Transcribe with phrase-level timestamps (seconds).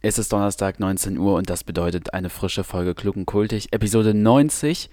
[0.00, 4.14] Es ist Donnerstag, 19 Uhr und das bedeutet eine frische Folge Klug und Kultig, Episode
[4.14, 4.90] 90.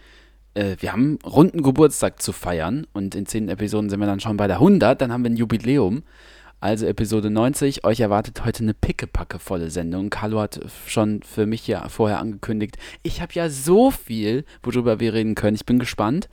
[0.56, 4.36] Äh, wir haben runden Geburtstag zu feiern und in 10 Episoden sind wir dann schon
[4.36, 6.02] bei der 100, dann haben wir ein Jubiläum.
[6.60, 10.10] Also Episode 90, euch erwartet heute eine pickepackevolle Sendung.
[10.10, 15.14] Carlo hat schon für mich ja vorher angekündigt, ich habe ja so viel, worüber wir
[15.14, 15.56] reden können.
[15.56, 16.30] Ich bin gespannt.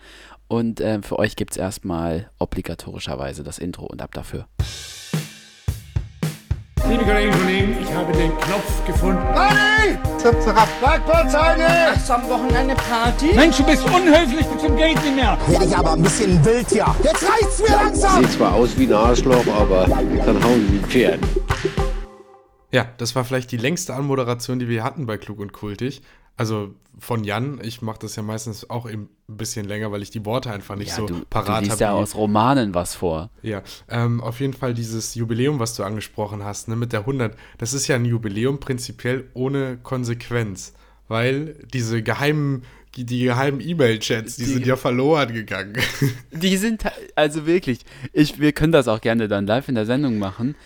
[0.48, 4.46] Und äh, für euch gibt es erstmal obligatorischerweise das Intro und ab dafür.
[6.92, 9.22] Liebe Kolleginnen und Kollegen, ich habe den Knopf gefunden.
[9.32, 9.96] Party!
[10.18, 10.68] Zap, zap.
[10.78, 11.66] Schlagplatzeine!
[11.86, 13.32] Hast du am Wochenende Party?
[13.34, 15.38] Mensch, du bist unhöflich bis zum geht nicht mehr.
[15.46, 16.84] Werde ich aber ein bisschen wild hier.
[17.02, 18.20] Jetzt reicht's mir langsam.
[18.20, 21.20] Sieht zwar aus wie ein Arschloch, aber kann hauen wie ein Pferd.
[22.72, 26.02] Ja, das war vielleicht die längste Anmoderation, die wir hatten bei Klug und Kultig.
[26.36, 30.10] Also von Jan, ich mache das ja meistens auch eben ein bisschen länger, weil ich
[30.10, 31.64] die Worte einfach nicht Ja, so du, parat du habe.
[31.66, 33.30] liest ja aus Romanen was vor.
[33.42, 37.36] Ja, ähm, auf jeden Fall dieses Jubiläum, was du angesprochen hast, ne, mit der 100,
[37.58, 40.74] das ist ja ein Jubiläum prinzipiell ohne Konsequenz,
[41.08, 42.62] weil diese geheimen,
[42.96, 45.76] die, geheimen E-Mail-Chats, die, Die- sind ja verloren gegangen.
[46.30, 46.84] Die sind
[47.16, 47.80] also wirklich,
[48.12, 50.56] ich, wir können das auch gerne dann live in der Sendung machen.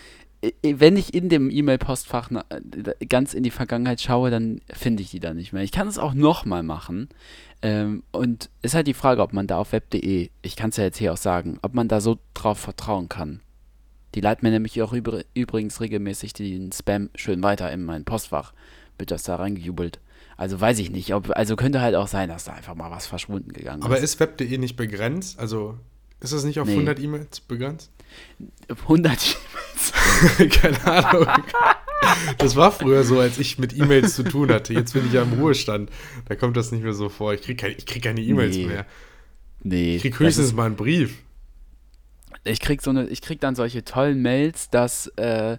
[0.63, 5.11] I- Wenn ich in dem E-Mail-Postfach äh, ganz in die Vergangenheit schaue, dann finde ich
[5.11, 5.63] die da nicht mehr.
[5.63, 7.09] Ich kann es auch nochmal machen.
[7.61, 10.83] Ähm, und ist halt die Frage, ob man da auf web.de, ich kann es ja
[10.83, 13.41] jetzt hier auch sagen, ob man da so drauf vertrauen kann.
[14.15, 18.53] Die leiten mir nämlich auch übr übrigens regelmäßig den Spam schön weiter in mein Postfach.
[18.97, 19.99] Wird das da reingejubelt.
[20.37, 21.13] Also weiß ich nicht.
[21.13, 24.03] Ob, also könnte halt auch sein, dass da einfach mal was verschwunden gegangen Aber ist.
[24.03, 25.39] ist web.de nicht begrenzt?
[25.39, 25.77] Also
[26.19, 26.73] ist das nicht auf Nee.
[26.73, 27.91] 100 E-Mails begrenzt?
[28.69, 29.37] 100
[30.51, 31.27] Keine Ahnung.
[32.37, 34.73] Das war früher so, als ich mit E-Mails zu tun hatte.
[34.73, 35.89] Jetzt bin ich ja im Ruhestand.
[36.27, 37.33] Da kommt das nicht mehr so vor.
[37.33, 38.65] Ich kriege keine, krieg keine E-Mails Nee.
[38.65, 38.85] mehr.
[39.63, 39.95] Nee.
[39.97, 41.15] Ich krieg das höchstens ist- mal einen Brief.
[42.43, 45.57] ich krieg so eine, ich krieg dann solche tollen Mails, dass äh,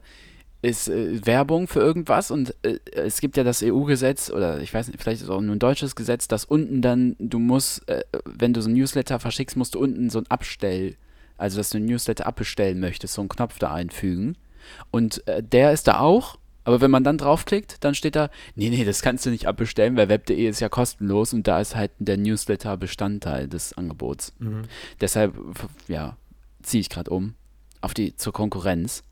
[0.62, 4.88] ist äh, Werbung für irgendwas und äh, es gibt ja das EU-Gesetz oder ich weiß
[4.88, 8.02] nicht, vielleicht ist es auch nur ein deutsches Gesetz, dass unten dann, du musst, äh,
[8.24, 10.96] wenn du so ein Newsletter verschickst, musst du unten so ein Abstell,
[11.36, 14.36] also dass du ein Newsletter abbestellen möchtest, so einen Knopf da einfügen.
[14.90, 18.68] Und äh, der ist da auch, aber wenn man dann draufklickt, dann steht da, nee,
[18.68, 21.92] nee, das kannst du nicht abbestellen, weil web.de ist ja kostenlos und da ist halt
[21.98, 24.34] der Newsletter Bestandteil des Angebots.
[25.00, 26.16] Deshalb, f- ja,
[26.62, 27.34] ziehe ich gerade um
[27.80, 29.04] auf die zur Konkurrenz,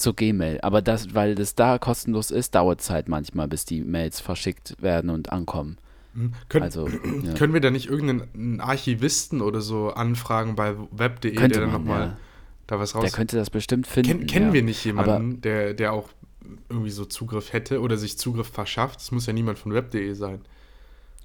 [0.00, 0.60] zur Gmail.
[0.62, 4.80] Aber das, weil das da kostenlos ist, dauert es halt manchmal, bis die Mails verschickt
[4.80, 5.78] werden und ankommen.
[6.48, 6.88] Können, Also,
[7.22, 7.34] ja.
[7.34, 12.16] können wir da nicht irgendeinen Archivisten oder so anfragen bei web.de, der dann nochmal ja.
[12.66, 13.02] da was raus...
[13.02, 14.20] Der könnte das bestimmt finden.
[14.20, 14.52] Ken, kennen ja.
[14.54, 16.08] wir nicht Aber jemanden, der, der auch
[16.68, 18.96] irgendwie so Zugriff hätte oder sich Zugriff verschafft?
[18.96, 20.40] Das muss ja niemand von web.de sein.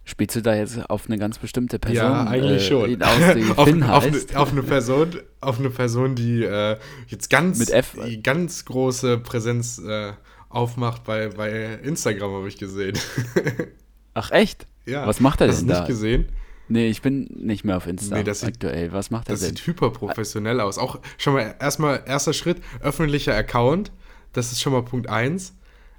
[0.05, 1.97] Spielst du da jetzt auf eine ganz bestimmte Person?
[2.05, 2.89] ja, eigentlich äh, schon.
[2.89, 3.03] Die
[3.55, 4.31] auf, Finn auf, heißt?
[4.31, 5.09] eine, auf eine Person,
[5.41, 6.77] auf eine Person, die äh,
[7.07, 7.97] jetzt ganz, Mit F.
[8.07, 10.13] die ganz große Präsenz äh,
[10.49, 12.97] aufmacht bei, bei Instagram, habe ich gesehen.
[14.13, 14.65] Ach echt?
[14.85, 15.05] ja.
[15.05, 15.79] Was macht er Hast denn du da?
[15.81, 16.27] nicht gesehen?
[16.67, 18.91] Nee, ich bin nicht mehr auf Insta Nee, das sieht- aktuell.
[18.91, 19.49] Was macht er Das denn?
[19.55, 20.77] sieht hyperprofessionell aus.
[20.79, 23.91] Auch schon mal erstmal erster Schritt, öffentlicher Account.
[24.33, 25.55] Das ist schon mal Punkt 1.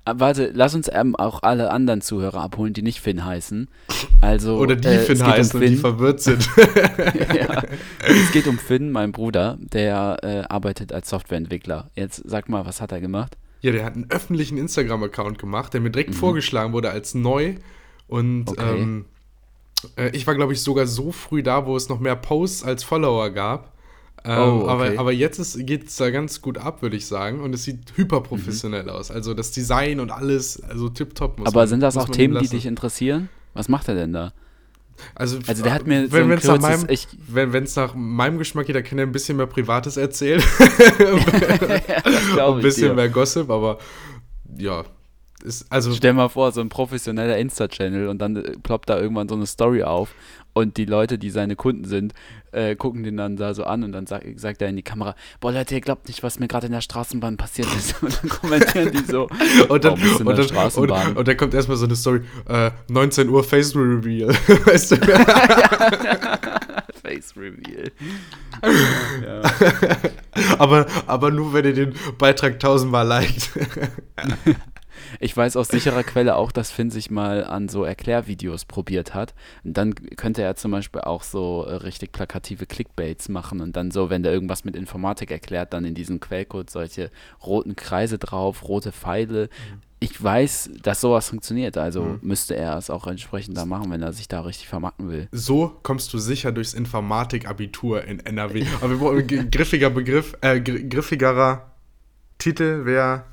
[0.09, 3.69] Ah, Warte, lass uns ähm, auch alle anderen Zuhörer abholen, die nicht Finn heißen.
[4.21, 5.79] Also, Oder die äh, Finn geht um heißen und die Finn.
[5.79, 6.49] verwirrt sind.
[7.35, 7.63] ja.
[8.07, 11.91] Es geht um Finn, mein Bruder, der äh, arbeitet als Softwareentwickler.
[11.97, 13.37] Jetzt sag mal, was hat er gemacht?
[13.63, 17.55] Ja, der hat einen öffentlichen Instagram-Account gemacht, der mir direkt vorgeschlagen wurde als neu.
[18.07, 18.49] Und Mhm.
[18.49, 18.81] Okay.
[18.81, 19.05] ähm,
[19.97, 22.85] äh, ich war, glaube ich, sogar so früh da, wo es noch mehr Posts als
[22.85, 23.73] Follower gab.
[24.27, 24.71] Ähm, Oh, okay.
[24.71, 27.41] aber, aber jetzt geht es da ganz gut ab, würde ich sagen.
[27.41, 29.11] Und es sieht hyperprofessionell aus.
[29.11, 31.41] Also das Design und alles, also tipptopp.
[31.47, 33.29] Aber man- sind das auch Themen, die dich interessieren?
[33.55, 34.33] Was macht er denn da?
[35.15, 36.87] Also, Also der hat mir so wenn ein wenn's nach
[37.29, 40.43] wenn es nach meinem Geschmack geht, dann kann er ein bisschen mehr Privates erzählen.
[42.41, 42.95] ein bisschen dir.
[42.95, 43.79] mehr Gossip, aber
[44.59, 44.85] ja.
[45.45, 49.35] Ist, also Stell mal vor, so ein professioneller Insta-Channel und dann ploppt da irgendwann so
[49.35, 50.15] eine Story auf
[50.57, 52.15] und die Leute, die seine Kunden sind,
[52.51, 55.15] äh, gucken den dann da so an und dann sag, sagt er in die Kamera,
[55.39, 58.03] boah Leute, ihr glaubt nicht, was mir gerade in der Straßenbahn passiert ist.
[58.03, 59.29] Und dann kommentieren die so,
[59.69, 63.29] und dann, in und, dann, und, und dann kommt erstmal so eine Story, äh, 19
[63.29, 64.29] Uhr Face Reveal.
[64.65, 64.97] weißt du?
[67.03, 67.91] Face Reveal.
[70.59, 73.51] aber, aber nur, wenn ihr den Beitrag tausendmal liked.
[75.21, 79.35] Ich weiß aus sicherer Quelle auch, dass Finn sich mal an so Erklärvideos probiert hat.
[79.65, 83.91] Und dann könnte er zum Beispiel auch so äh, richtig plakative Clickbaits machen und dann
[83.91, 87.11] so, wenn der irgendwas mit Informatik erklärt, dann in diesem Quellcode solche
[87.45, 89.49] roten Kreise drauf, rote Pfeile.
[89.99, 94.13] Ich weiß, dass sowas funktioniert, also müsste er es auch entsprechend da machen, wenn er
[94.13, 95.27] sich da richtig vermarkten will.
[95.33, 98.67] So kommst du sicher durchs Informatikabitur in NRW.
[98.83, 101.71] Aber wir brauchen griffiger Begriff, äh, gr griffigerer
[102.39, 103.25] Titel wäre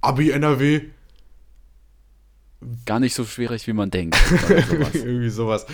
[0.00, 0.82] Abi NRW.
[2.86, 4.16] Gar nicht so schwierig, wie man denkt.
[4.68, 4.94] Sowas.
[4.94, 5.66] Irgendwie sowas.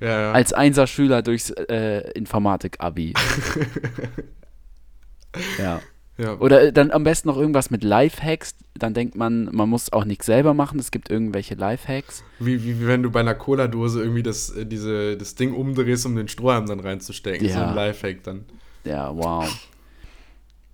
[0.00, 0.32] Ja, ja.
[0.32, 3.14] Als Einser-Schüler durchs äh, Informatik-Abi.
[5.58, 5.80] ja.
[6.18, 6.34] ja.
[6.38, 8.54] Oder äh, dann am besten noch irgendwas mit Lifehacks.
[8.74, 10.78] Dann denkt man, man muss auch nichts selber machen.
[10.78, 12.24] Es gibt irgendwelche Lifehacks.
[12.38, 16.06] Wie, wie, wie wenn du bei einer Cola-Dose irgendwie das, äh, diese, das Ding umdrehst,
[16.06, 17.48] um den Strohhalm dann reinzustecken.
[17.48, 17.68] So Ja.
[17.68, 18.44] ein Lifehack dann.
[18.84, 19.48] Ja, wow.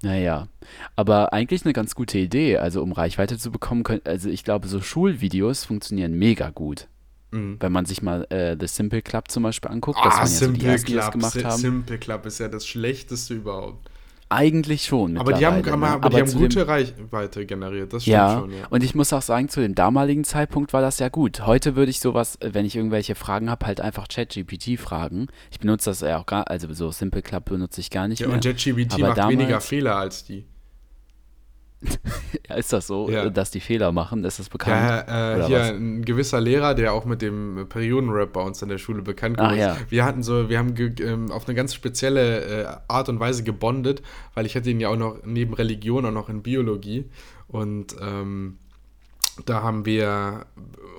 [0.03, 0.49] Naja,
[0.97, 2.57] aber eigentlich eine ganz gute Idee.
[2.57, 6.89] Also um Reichweite zu bekommen, können, also ich glaube, so Schulvideos funktionieren mega gut.
[7.33, 7.59] Mhm.
[7.61, 10.27] Wenn man sich mal äh, The Simple Club zum Beispiel anguckt, das Ah, waren ja
[10.27, 11.13] so die Simple die das Club.
[11.13, 11.61] gemacht haben.
[11.61, 13.90] Simple Club ist ja das schlechteste überhaupt.
[14.33, 15.19] Eigentlich schon.
[15.19, 15.87] Aber die haben, aber, ne?
[15.89, 18.59] aber die haben zu dem- gute Reichweite generiert, das stimmt Ja, schon, ja.
[18.71, 21.45] und ich muss auch sagen, zu dem damaligen Zeitpunkt war das ja gut.
[21.47, 25.27] Heute würde ich sowas, wenn ich irgendwelche Fragen habe, halt einfach ChatGPT fragen.
[25.51, 28.29] Ich benutze das ja auch gar, also so Simple Club benutze ich gar nicht Ja,
[28.29, 28.37] mehr.
[28.37, 30.45] und Aber macht damals- weniger Fehler als die.
[32.49, 33.31] Ja, ist das so, Ja.
[33.31, 34.25] dass die Fehler machen?
[34.25, 35.07] Ist das bekannt?
[35.09, 35.71] Ja, äh, hier was?
[35.71, 39.51] ein gewisser Lehrer, der auch mit dem Periodenrap bei uns in der Schule bekannt Ach
[39.51, 39.75] geworden ja.
[39.75, 39.91] ist.
[39.91, 44.03] Wir hatten so, wir haben ähm, auf eine ganz spezielle äh, Art und Weise gebondet,
[44.35, 47.05] weil ich hatte ihn ja auch noch neben Religion auch noch in Biologie
[47.49, 48.59] und ähm,
[49.47, 50.47] da haben wir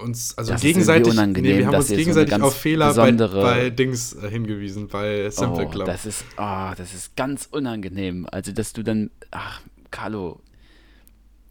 [0.01, 3.69] uns also Das gegenseitig, unangenehm, wir haben uns so gegenseitig ganz auf Fehler bei, bei
[3.69, 5.85] Dings äh, hingewiesen, bei Simple oh, Club.
[5.85, 8.27] das ist, oh, das ist ganz unangenehm.
[8.31, 9.61] Also, dass du dann, ach,
[9.91, 10.39] Carlo,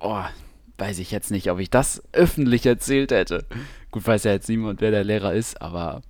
[0.00, 0.22] oh,
[0.78, 3.44] weiß ich jetzt nicht, ob ich das öffentlich erzählt hätte.
[3.90, 6.02] Gut, weiß ja jetzt niemand, wer der Lehrer ist, aber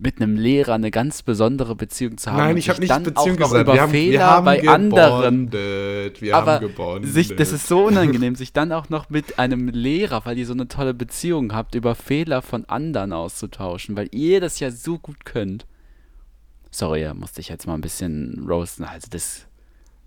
[0.00, 2.38] mit einem Lehrer eine ganz besondere Beziehung zu haben.
[2.38, 3.62] Nein, ich habe nicht dann Beziehung auch noch gesagt.
[3.62, 5.50] über Wir haben, Fehler wir haben bei anderen.
[5.50, 6.22] gebondet.
[6.22, 7.12] Wir aber haben gebondet.
[7.12, 10.52] sich, das ist so unangenehm, sich dann auch noch mit einem Lehrer, weil ihr so
[10.52, 15.24] eine tolle Beziehung habt, über Fehler von anderen auszutauschen, weil ihr das ja so gut
[15.24, 15.66] könnt.
[16.70, 18.84] Sorry, musste ich jetzt mal ein bisschen roasten.
[18.84, 19.47] Also das.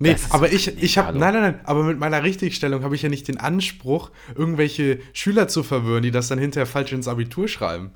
[0.03, 3.03] Nee, Das aber ich, ich habe, nein, nein, nein, aber mit meiner Richtigstellung habe ich
[3.03, 7.47] ja nicht den Anspruch, irgendwelche Schüler zu verwirren, die das dann hinterher falsch ins Abitur
[7.47, 7.91] schreiben.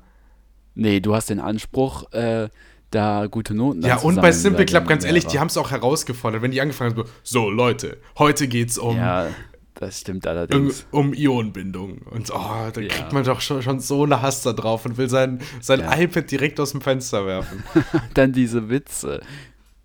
[0.76, 2.48] Nee, du hast den Anspruch, äh,
[2.92, 6.42] da gute Noten Ja, und bei Simple Club, ganz ehrlich, die haben es auch herausgefordert,
[6.42, 9.26] wenn die angefangen haben, so, Leute, heute geht's um, Ja,
[9.74, 10.86] das stimmt um, allerdings.
[10.92, 12.02] um Ionenbindung.
[12.08, 12.86] Und oh, da Ja.
[12.88, 15.98] kriegt man doch schon, schon so eine Hass da drauf und will sein, sein Ja.
[15.98, 17.64] iPad direkt aus dem Fenster werfen.
[18.14, 19.22] Dann diese Witze,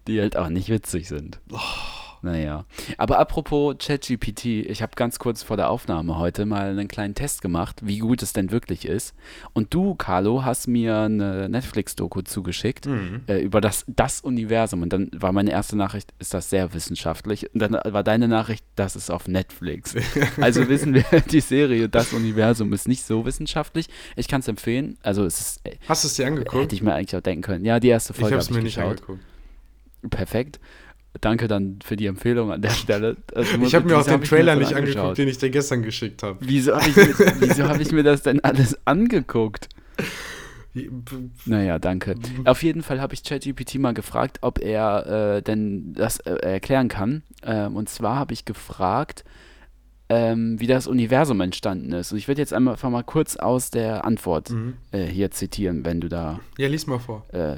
[0.07, 1.39] die halt auch nicht witzig sind.
[1.51, 1.57] Oh.
[2.23, 2.65] Naja.
[2.97, 7.41] Aber apropos ChatGPT, ich habe ganz kurz vor der Aufnahme heute mal einen kleinen Test
[7.41, 9.15] gemacht, wie gut es denn wirklich ist.
[9.53, 13.21] Und du, Carlo, hast mir eine Netflix-Doku zugeschickt Mhm.
[13.27, 14.83] äh, über das, das Universum.
[14.83, 17.51] Und dann war meine erste Nachricht, ist das sehr wissenschaftlich.
[17.53, 19.95] Und dann war deine Nachricht, das ist auf Netflix.
[20.39, 23.87] Also wissen wir, die Serie Das Universum ist nicht so wissenschaftlich.
[24.15, 24.97] Ich kann es empfehlen.
[25.01, 26.63] Also es ist, äh, Hast du es dir angeguckt?
[26.63, 27.65] hätte ich mir eigentlich auch denken können.
[27.65, 29.01] Ja, die erste Ich Folge habe es habe mir ich nicht geschaut.
[29.01, 29.21] angeguckt.
[30.09, 30.59] Perfekt.
[31.19, 33.17] Danke dann für die Empfehlung an der Stelle.
[33.35, 35.17] Also, Ich habe mir auch den Trailer nicht denn angeguckt, angeschaut?
[35.17, 36.37] den ich dir gestern geschickt habe.
[36.41, 36.95] Wieso habe ich,
[37.39, 39.67] wieso hab ich mir das denn alles angeguckt?
[41.45, 42.15] Naja, danke.
[42.45, 46.87] Auf jeden Fall habe ich ChatGPT mal gefragt, ob er äh, denn das äh, erklären
[46.87, 47.23] kann.
[47.43, 49.25] Ähm, und zwar habe ich gefragt,
[50.07, 52.13] ähm, wie das Universum entstanden ist.
[52.13, 54.75] Und ich werde jetzt einmal, einfach mal kurz aus der Antwort Mhm.
[54.91, 57.25] äh, hier zitieren, wenn du da Ja, lies mal vor.
[57.33, 57.57] äh,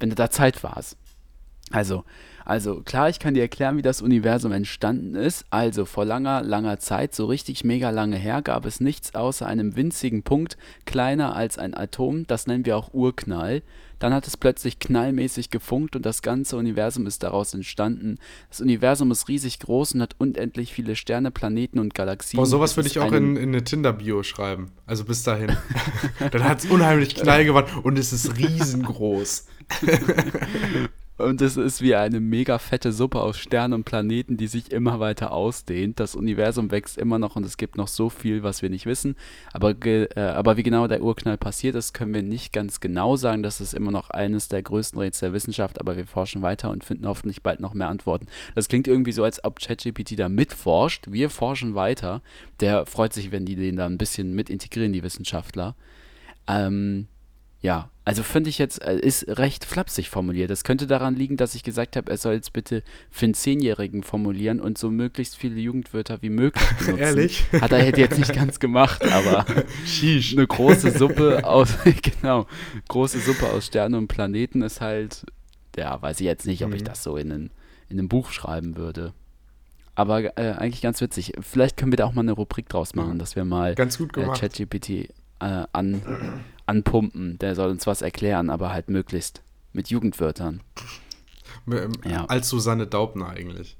[0.00, 0.96] wenn du da Zeit warst.
[1.74, 2.04] Also,
[2.44, 5.44] also klar, ich kann dir erklären, wie das Universum entstanden ist.
[5.50, 9.74] Also vor langer, langer Zeit, so richtig mega lange her, gab es nichts außer einem
[9.74, 12.26] winzigen Punkt, kleiner als ein Atom.
[12.26, 13.62] Das nennen wir auch Urknall.
[13.98, 18.18] Dann hat es plötzlich knallmäßig gefunkt und das ganze Universum ist daraus entstanden.
[18.50, 22.36] Das Universum ist riesig groß und hat unendlich viele Sterne, Planeten und Galaxien.
[22.36, 24.70] Boah, sowas würde ich auch in, in eine Tinder-Bio schreiben.
[24.86, 25.56] Also bis dahin.
[26.30, 29.46] Dann hat es unheimlich Knall gemacht und es ist riesengroß.
[31.16, 34.98] Und es ist wie eine mega fette Suppe aus Sternen und Planeten, die sich immer
[34.98, 36.00] weiter ausdehnt.
[36.00, 39.14] Das Universum wächst immer noch und es gibt noch so viel, was wir nicht wissen.
[39.52, 43.44] Aber, äh, aber wie genau der Urknall passiert ist, können wir nicht ganz genau sagen.
[43.44, 46.82] Das ist immer noch eines der größten Rätsel der Wissenschaft, aber wir forschen weiter und
[46.82, 48.26] finden hoffentlich bald noch mehr Antworten.
[48.56, 51.04] Das klingt irgendwie so, als ob ChatGPT da mitforscht.
[51.08, 52.22] Wir forschen weiter.
[52.58, 55.76] Der freut sich, wenn die den da ein bisschen mit integrieren, die Wissenschaftler.
[56.48, 57.06] Ähm,
[57.64, 60.50] ja, also finde ich jetzt, äh, ist recht flapsig formuliert.
[60.50, 64.02] Das könnte daran liegen, dass ich gesagt habe, er soll es bitte für einen Zehnjährigen
[64.02, 66.98] formulieren und so möglichst viele Jugendwörter wie möglich benutzen.
[66.98, 67.44] Ehrlich?
[67.58, 69.46] Hat er jetzt nicht ganz gemacht, aber
[69.86, 70.34] Sheesh.
[70.36, 71.70] eine große Suppe aus,
[72.20, 72.46] genau,
[72.88, 75.24] große Suppe aus Sternen und Planeten ist halt,
[75.74, 76.86] ja, weiß ich jetzt nicht, ob ich Mhm.
[76.86, 77.50] das so in
[77.88, 79.14] in ein Buch schreiben würde.
[79.94, 81.32] Aber äh, eigentlich ganz witzig.
[81.40, 84.14] Vielleicht können wir da auch mal eine Rubrik draus machen, dass wir mal Ganz gut
[84.18, 84.24] äh.
[84.26, 85.08] ChatGPT äh,
[85.72, 86.02] an,
[86.66, 87.38] anpumpen.
[87.38, 89.42] Der soll uns was erklären, aber halt möglichst
[89.72, 90.60] mit Jugendwörtern.
[91.70, 92.24] Ähm, Ja.
[92.26, 93.76] Als Susanne Daubner eigentlich.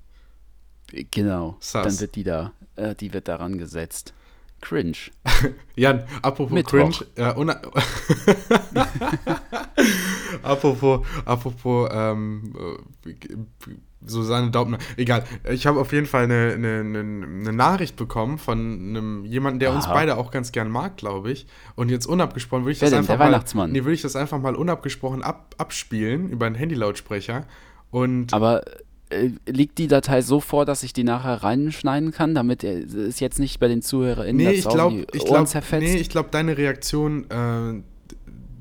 [1.11, 1.57] Genau.
[1.61, 1.87] Sass.
[1.87, 4.14] Dann wird die da, äh, die wird daran gesetzt.
[4.61, 4.97] cringe.
[5.76, 6.73] Jan, apropos Mittwoch.
[6.73, 7.25] cringe, äh,
[10.43, 12.55] apropos, apropos, ähm,
[13.07, 13.14] äh,
[14.07, 15.25] Susanne Daubner, egal.
[15.51, 19.73] Ich habe auf jeden Fall eine, eine, eine, eine Nachricht bekommen von einem jemanden, der
[19.73, 19.95] uns Aha.
[19.95, 21.47] beide auch ganz gern mag, glaube ich.
[21.75, 22.99] Und jetzt unabgesprochen würde ich Wer das denn?
[23.01, 23.73] einfach Der mal, Weihnachtsmann?
[23.73, 27.47] nee, würde ich das einfach mal unabgesprochen ab, abspielen über einen Handylautsprecher.
[27.91, 28.63] Und Aber
[29.11, 33.21] äh, liegt die Datei so vor, dass ich die nachher reinschneiden kann, damit er- es
[33.21, 35.83] jetzt nicht bei den ZuhörerInnen nee, ich die ich glaube, zerfetzt?
[35.83, 37.83] nee, ich glaube, deine Reaktion, äh,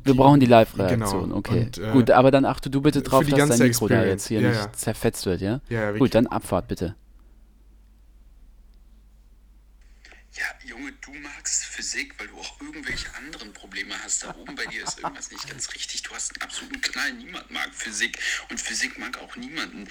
[0.03, 1.35] Wir brauchen die Live-Reaktion, Genau.
[1.37, 1.61] okay.
[1.65, 4.07] Und, äh, Gut, aber dann achte du bitte drauf, dass dein Mikro da Experience.
[4.09, 4.73] jetzt hier Ja, nicht ja.
[4.73, 5.61] zerfetzt wird, ja?
[5.69, 6.95] Ja, ja, wir- Gut, dann Abfahrt bitte.
[10.35, 14.23] Ja, Junge, du magst Physik, weil du auch irgendwelche anderen Probleme hast.
[14.23, 16.01] Da oben bei dir ist irgendwas nicht ganz richtig.
[16.03, 17.13] Du hast einen absoluten Knall.
[17.13, 18.17] Niemand mag Physik
[18.49, 19.87] und Physik mag auch niemanden.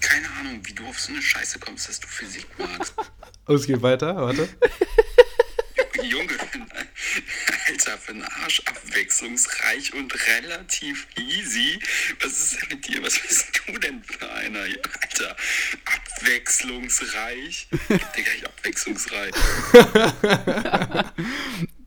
[0.00, 2.94] Keine Ahnung, wie du auf so eine Scheiße kommst, dass du Physik magst.
[3.48, 4.48] oh, es geht weiter, warte.
[6.04, 6.32] Junge,
[7.68, 11.78] Alter, für einen Arsch abwechslungsreich und relativ easy.
[12.20, 13.02] Was ist denn mit dir?
[13.02, 14.60] Was bist du denn für einer?
[14.60, 15.36] Alter,
[15.84, 17.68] abwechslungsreich.
[18.16, 19.34] Digga, ich abwechslungsreich.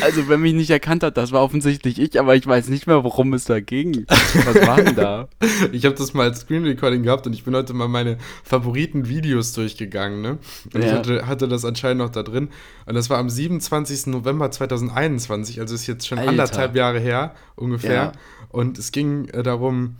[0.00, 3.02] Also, wer mich nicht erkannt hat, das war offensichtlich ich, aber ich weiß nicht mehr,
[3.02, 4.06] worum es da ging.
[4.08, 5.28] Was war denn da?
[5.72, 9.08] Ich habe das mal als Screen Recording gehabt und ich bin heute mal meine Favoriten
[9.08, 10.38] Videos durchgegangen, ne?
[10.72, 10.98] Und ich Ja.
[10.98, 12.48] hatte, hatte das anscheinend noch da drin.
[12.86, 14.06] Und das war am 27.
[14.12, 16.30] November 2021, also ist jetzt schon Alter.
[16.30, 17.92] anderthalb Jahre her ungefähr.
[17.92, 18.12] Ja.
[18.50, 19.96] Und es ging äh, darum,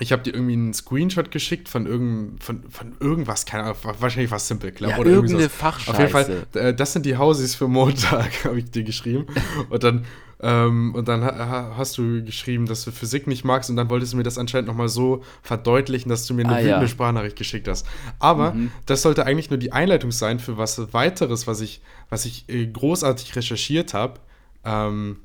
[0.00, 4.30] ich habe dir irgendwie einen Screenshot geschickt von, irgend, von, von irgendwas, keine Ahnung, wahrscheinlich
[4.30, 5.88] was Simple Club Ja, oder irgendwie irgendeine sowas.
[5.88, 6.68] Auf jeden Fall, Fachscheiße.
[6.68, 9.26] äh, das sind die Hausis für Montag, habe ich dir geschrieben.
[9.70, 10.04] Und dann,
[10.40, 13.90] ähm, und dann ha- ha- hast du geschrieben, dass du Physik nicht magst und dann
[13.90, 16.88] wolltest du mir das anscheinend nochmal so verdeutlichen, dass du mir eine Ah, wütende ja.
[16.88, 17.84] Sprachnachricht geschickt hast.
[18.20, 18.54] Aber
[18.86, 22.66] das sollte eigentlich nur die Einleitung sein für was weiteres, was ich, was ich äh,
[22.66, 24.20] großartig recherchiert habe.
[24.64, 25.16] Ähm,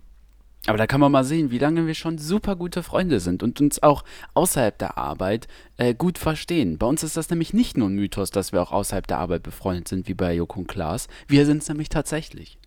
[0.65, 3.59] Aber da kann man mal sehen, wie lange wir schon super gute Freunde sind und
[3.59, 4.03] uns auch
[4.33, 6.77] außerhalb der Arbeit äh, gut verstehen.
[6.77, 9.43] Bei uns ist das nämlich nicht nur ein Mythos, dass wir auch außerhalb der Arbeit
[9.43, 11.07] befreundet sind, wie bei Joko und Klaas.
[11.27, 12.57] Wir sind es nämlich tatsächlich.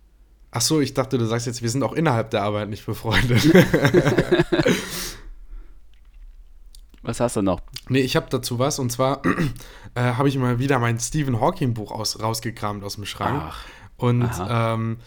[0.51, 3.43] ach so, ich dachte, du sagst jetzt, wir sind auch innerhalb der Arbeit nicht befreundet.
[7.07, 7.61] Was hast du noch?
[7.87, 9.21] Nee, ich habe dazu was und zwar
[9.95, 13.43] äh, habe ich mal wieder mein Stephen Hawking Buch aus, rausgekramt aus dem Schrank.
[13.45, 13.63] Ach,
[13.95, 14.97] und ähm,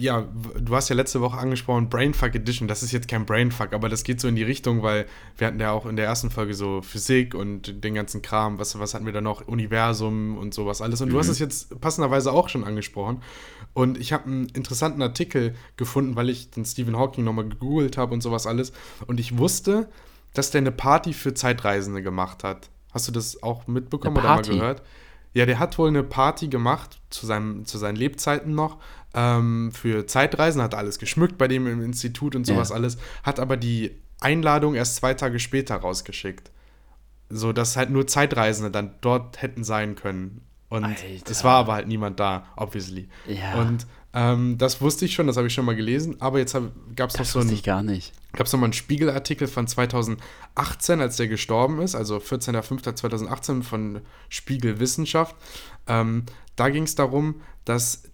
[0.00, 0.26] ja,
[0.58, 2.66] du hast ja letzte Woche angesprochen, Brainfuck Edition.
[2.66, 5.06] Das ist jetzt kein Brainfuck, aber das geht so in die Richtung, weil
[5.38, 8.58] wir hatten ja auch in der ersten Folge so Physik und den ganzen Kram.
[8.58, 9.46] Was, was hatten wir da noch?
[9.46, 11.00] Universum und sowas alles.
[11.00, 11.20] Und du Mhm.
[11.20, 13.22] hast es jetzt passenderweise auch schon angesprochen.
[13.72, 18.14] Und ich habe einen interessanten Artikel gefunden, weil ich den Stephen Hawking nochmal gegoogelt habe
[18.14, 18.72] und sowas alles.
[19.06, 19.88] Und ich wusste,
[20.32, 22.68] dass der eine Party für Zeitreisende gemacht hat.
[22.92, 24.82] Hast du das auch mitbekommen oder mal gehört?
[25.34, 28.78] Ja, der hat wohl eine Party gemacht, zu, seinem, zu seinen Lebzeiten noch,
[29.14, 32.76] ähm, für Zeitreisen, hat alles geschmückt bei dem im Institut und sowas Ja.
[32.76, 36.50] alles, hat aber die Einladung erst zwei Tage später rausgeschickt.
[37.30, 40.42] So, dass halt nur Zeitreisende dann dort hätten sein können.
[40.68, 41.06] Und Alter.
[41.30, 43.08] es war aber halt niemand da, obviously.
[43.26, 43.54] Ja.
[43.60, 46.56] Und ähm, das wusste ich schon, das habe ich schon mal gelesen, aber jetzt
[46.94, 48.12] gab es noch so ein wusste ich gar nicht.
[48.32, 54.78] gab es nochmal einen Spiegelartikel von 2018, als der gestorben ist, also 14.05.2018 von Spiegel
[54.78, 55.34] Wissenschaft.
[55.88, 58.04] Ähm, da ging es darum, dass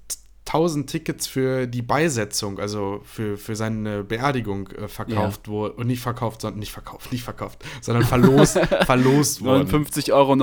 [0.46, 5.76] 1000 Tickets für die Beisetzung, also für, für seine Beerdigung äh, verkauft wurden.
[5.76, 9.68] Und nicht verkauft, sondern nicht verkauft, nicht verkauft, sondern verlost, verlost wurden.
[9.68, 10.34] 59,90 Euro,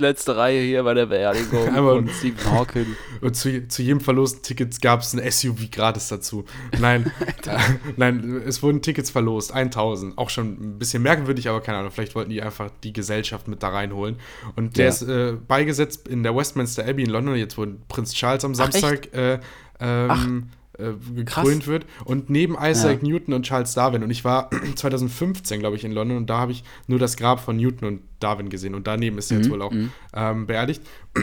[0.00, 2.86] letzte Reihe hier bei der Beerdigung von Stephen Hawking.
[3.22, 6.44] Und zu, zu jedem verlosten Ticket gab es ein SUV gratis dazu.
[6.78, 7.10] Nein,
[7.46, 7.58] äh,
[7.96, 10.18] nein, es wurden Tickets verlost, 1000.
[10.18, 13.62] Auch schon ein bisschen merkwürdig, aber keine Ahnung, vielleicht wollten die einfach die Gesellschaft mit
[13.62, 14.16] da reinholen.
[14.56, 14.90] Und der Ja.
[14.90, 17.36] ist äh, beigesetzt in der Westminster Abbey in London.
[17.36, 19.38] Jetzt wurde Prinz Charles am Ach, Samstag äh,
[19.80, 20.48] ähm,
[20.78, 20.92] äh,
[21.24, 21.44] krass.
[21.44, 21.86] gekrönt wird.
[22.04, 23.08] Und neben Isaac Ja.
[23.08, 24.02] Newton und Charles Darwin.
[24.02, 27.40] Und ich war 2015, glaube ich, in London und da habe ich nur das Grab
[27.40, 28.74] von Newton und Darwin gesehen.
[28.74, 29.72] Und daneben ist er Mhm, jetzt wohl auch
[30.14, 30.82] ähm, beerdigt.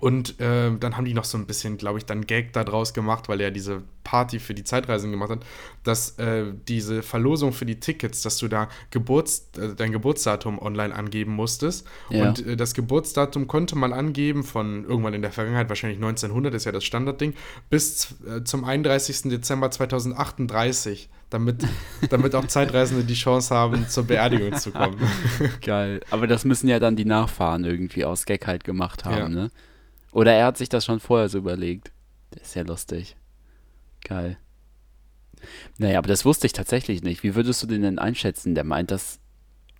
[0.00, 2.92] Und ähm, dann haben die noch so ein bisschen, glaube ich, dann Gag da draus
[2.92, 5.46] gemacht, weil er diese Party für die Zeitreisen gemacht hat,
[5.88, 10.94] dass äh, diese Verlosung für die Tickets, dass du da Geburts, äh, dein Geburtsdatum online
[10.94, 11.86] angeben musstest.
[12.10, 12.28] Ja.
[12.28, 16.66] Und äh, das Geburtsdatum konnte man angeben von irgendwann in der Vergangenheit, wahrscheinlich 1900 ist
[16.66, 17.34] ja das Standardding,
[17.70, 19.22] bis äh, zum 31.
[19.30, 21.64] Dezember 2038, damit,
[22.10, 25.00] damit auch Zeitreisende die Chance haben, zur Beerdigung zu kommen.
[25.64, 26.00] Geil.
[26.10, 29.28] Aber das müssen ja dann die Nachfahren irgendwie aus Gag halt gemacht haben, Ja.
[29.28, 29.50] ne?
[30.12, 31.92] Oder er hat sich das schon vorher so überlegt.
[32.30, 33.16] Das ist ja lustig.
[34.04, 34.38] Geil.
[35.78, 37.22] Naja, aber das wusste ich tatsächlich nicht.
[37.22, 38.54] Wie würdest du den denn einschätzen?
[38.54, 39.20] Der meint das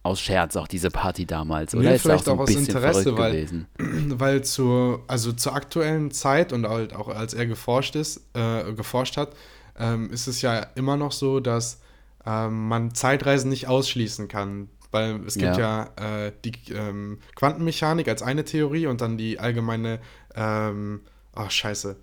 [0.03, 1.73] aus Scherz auch diese Party damals?
[1.73, 3.67] Nee, Oder ist er vielleicht so ein auch aus Interesse, weil- gewesen?
[3.79, 9.17] weil zur, also zur aktuellen Zeit und halt auch als er geforscht ist, äh, geforscht
[9.17, 9.35] hat,
[9.79, 11.81] ähm, ist es ja immer noch so, dass
[12.27, 14.69] ähm, man Zeitreisen nicht ausschließen kann.
[14.91, 20.01] Weil es gibt ja, äh, die ähm, Quantenmechanik als eine Theorie und dann die allgemeine,
[20.35, 21.03] ähm,
[21.37, 21.97] oh scheiße.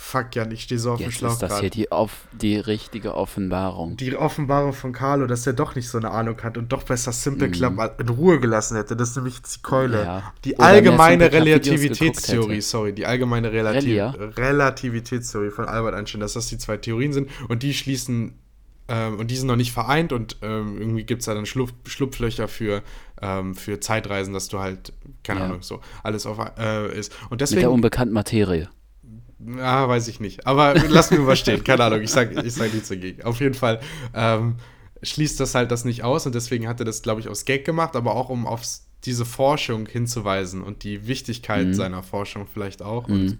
[0.00, 1.60] Fuck, ja, ich stehe so auf dem Schlauch ist das gerade.
[1.62, 3.96] hier die, auf, die richtige Offenbarung.
[3.96, 7.12] Die Offenbarung von Carlo, dass er doch nicht so eine Ahnung hat und doch besser
[7.12, 7.50] Simple.
[7.50, 8.96] Club in Ruhe gelassen hätte.
[8.96, 10.02] Das ist nämlich die Keule.
[10.04, 10.32] Ja.
[10.44, 14.10] Die Oder allgemeine Relativitätstheorie, sorry, die allgemeine Relati Relia?
[14.10, 18.38] Relativitätstheorie von Albert Einstein, dass das die zwei Theorien sind und die schließen
[18.88, 21.72] ähm, und die sind noch nicht vereint und ähm, irgendwie gibt es da dann Schlupf,
[21.86, 22.82] Schlupflöcher für,
[23.20, 24.92] ähm, für Zeitreisen, dass du halt,
[25.24, 25.46] keine Ja.
[25.46, 27.12] Ahnung, so alles auf äh, ist.
[27.24, 27.66] Und Mit der deswegen.
[27.68, 28.70] unbekannten Materie.
[29.60, 30.46] Ah, weiß ich nicht.
[30.46, 31.62] Aber lass mir mal stehen.
[31.64, 32.00] Keine Ahnung.
[32.00, 33.22] Ich sag, ich sag nichts dagegen.
[33.22, 33.80] Auf jeden Fall
[34.14, 34.56] ähm,
[35.02, 37.64] schließt das halt das nicht aus und deswegen hat er das, glaube ich, aus Gag
[37.64, 38.62] gemacht, aber auch um auf
[39.04, 43.06] diese Forschung hinzuweisen und die Wichtigkeit seiner Forschung vielleicht auch.
[43.08, 43.38] Und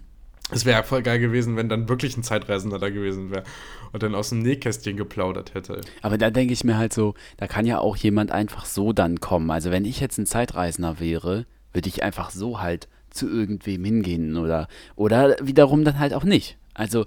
[0.51, 3.43] es wäre ja voll geil gewesen, wenn dann wirklich ein Zeitreisender da gewesen wäre
[3.91, 5.81] und dann aus dem Nähkästchen geplaudert hätte.
[6.01, 9.19] Aber da denke ich mir halt so, da kann ja auch jemand einfach so dann
[9.19, 9.51] kommen.
[9.51, 12.87] Also wenn ich jetzt ein Zeitreisender wäre, würde ich einfach so halt
[13.19, 16.57] zu irgendwem hingehen oder, oder wiederum dann halt auch nicht.
[16.73, 17.05] Also,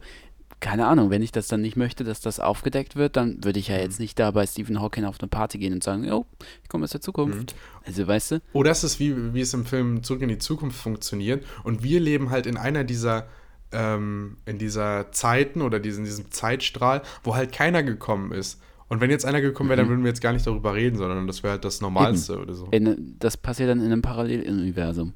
[0.61, 3.69] keine Ahnung, wenn ich das dann nicht möchte, dass das aufgedeckt wird, dann würde ich
[3.69, 6.25] ja jetzt nicht da bei Stephen Hawking auf eine Party gehen und sagen, jo,
[6.63, 7.57] ich komme aus der Zukunft.
[7.85, 8.43] Also, weißt du?
[8.53, 11.45] Oder es ist wie, wie es im Film Zurück in die Zukunft funktioniert.
[11.65, 13.27] Und wir leben halt in einer dieser,
[13.73, 18.61] ähm, in dieser Zeiten oder diesen, diesem Zeitstrahl, wo halt keiner gekommen ist.
[18.93, 21.27] Und wenn jetzt einer gekommen wäre, dann würden wir jetzt gar nicht darüber reden, sondern
[21.27, 22.67] das wäre halt das Normalste oder so.
[22.73, 25.15] In, das passiert dann in einem Paralleluniversum.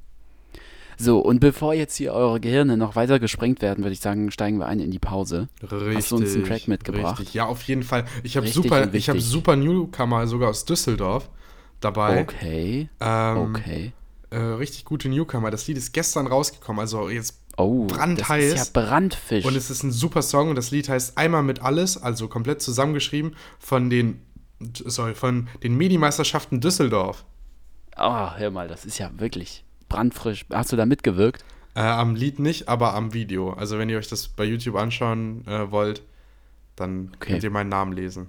[0.98, 4.58] So, und bevor jetzt hier eure Gehirne noch weiter gesprengt werden, würde ich sagen, steigen
[4.58, 5.48] wir ein in die Pause.
[5.62, 5.96] Richtig.
[5.96, 7.18] Hast du uns einen Track mitgebracht?
[7.18, 7.34] Richtig.
[7.34, 8.04] Ja, auf jeden Fall.
[8.22, 9.24] Ich habe super, ich wichtig.
[9.24, 11.28] super Newcomer sogar aus Düsseldorf
[11.80, 12.22] dabei.
[12.22, 13.92] Okay, Ähm, okay.
[14.30, 15.50] Äh, richtig gute Newcomer.
[15.50, 18.52] Das Lied ist gestern rausgekommen, also jetzt Oh, brandheiß.
[18.52, 19.44] das ist ja Brandfisch.
[19.44, 22.60] Und es ist ein super Song und das Lied heißt Einmal mit alles, also komplett
[22.60, 24.20] zusammengeschrieben von den,
[24.84, 27.24] sorry, von den Medi-Meisterschaften Düsseldorf.
[27.98, 30.44] oh, hör mal, das ist ja wirklich brandfrisch.
[30.50, 31.44] Hast du da mitgewirkt?
[31.74, 33.50] Äh, am Lied nicht, aber am Video.
[33.52, 36.02] Also wenn ihr euch das bei YouTube anschauen äh, wollt,
[36.74, 37.32] dann Okay.
[37.32, 38.28] könnt ihr meinen Namen lesen.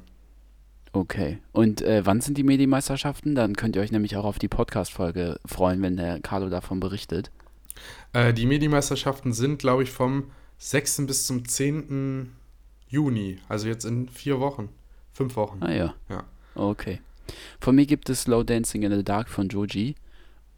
[0.93, 1.37] Okay.
[1.51, 3.35] Und äh, wann sind die Medi-Meisterschaften?
[3.35, 7.29] Dann könnt ihr euch nämlich auch auf die Podcast-Folge freuen, wenn der Carlo davon berichtet.
[8.13, 11.05] Äh, die Medi-Meisterschaften sind, glaube ich, vom 6.
[11.05, 12.31] bis zum 10.
[12.89, 13.37] Juni.
[13.47, 14.69] Also jetzt in vier Wochen.
[15.13, 15.59] Fünf Wochen.
[15.61, 16.23] Ah ja, Ja.
[16.55, 16.99] okay.
[17.59, 19.95] Von mir gibt es Slow Dancing in the Dark von Joji.